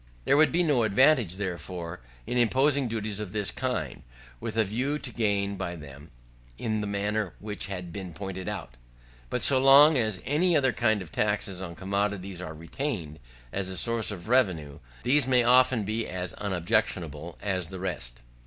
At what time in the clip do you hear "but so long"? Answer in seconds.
9.29-9.99